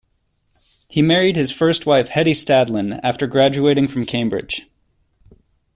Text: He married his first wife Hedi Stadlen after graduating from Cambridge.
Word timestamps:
He 0.87 1.03
married 1.03 1.35
his 1.35 1.51
first 1.51 1.85
wife 1.85 2.09
Hedi 2.09 2.31
Stadlen 2.33 2.99
after 3.03 3.27
graduating 3.27 3.87
from 3.87 4.07
Cambridge. 4.07 4.65